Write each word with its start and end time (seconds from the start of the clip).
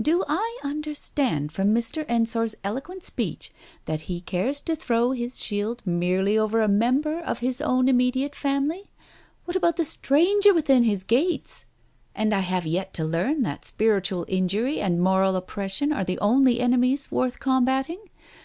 "Do 0.00 0.22
I 0.28 0.60
understand 0.62 1.50
from 1.50 1.74
Mr. 1.74 2.04
Ensor's 2.08 2.54
eloquent 2.62 3.02
speech, 3.02 3.50
that 3.86 4.02
he 4.02 4.20
cares 4.20 4.60
to 4.60 4.76
throw 4.76 5.10
his 5.10 5.42
shield 5.42 5.82
merely 5.84 6.38
over 6.38 6.62
a 6.62 6.68
member 6.68 7.18
of 7.18 7.40
his 7.40 7.60
own 7.60 7.88
immediate 7.88 8.36
family? 8.36 8.88
What 9.44 9.56
about 9.56 9.76
the 9.76 9.84
stranger 9.84 10.54
within 10.54 10.84
his 10.84 11.02
gates? 11.02 11.64
And 12.14 12.32
I 12.32 12.42
have 12.46 12.64
yet 12.64 12.94
to 12.94 13.04
learn 13.04 13.42
that 13.42 13.64
spiritual 13.64 14.24
injury 14.28 14.80
and 14.80 15.02
moral 15.02 15.34
oppression 15.34 15.92
are 15.92 16.04
the 16.04 16.20
only 16.20 16.60
enemies 16.60 17.10
worth 17.10 17.40
combating 17.40 18.04